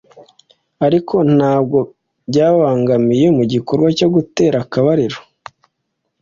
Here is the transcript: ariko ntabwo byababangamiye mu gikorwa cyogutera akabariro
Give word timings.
ariko 0.85 1.15
ntabwo 1.37 1.77
byababangamiye 2.29 3.27
mu 3.37 3.43
gikorwa 3.53 3.87
cyogutera 3.97 4.57
akabariro 4.65 5.19